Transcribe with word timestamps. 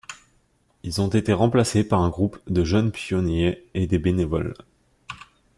Ils 0.81 0.99
ont 0.99 1.09
été 1.09 1.31
remplacés 1.31 1.83
par 1.83 2.01
un 2.01 2.09
groupe 2.09 2.39
de 2.47 2.63
jeunes 2.63 2.91
pionniers 2.91 3.63
et 3.75 3.85
des 3.85 3.99
bénévoles. 3.99 4.55